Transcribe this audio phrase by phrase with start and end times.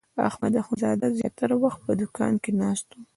[0.29, 2.99] احمد اخوندزاده زیاتره وخت په دوکان کې ناست و.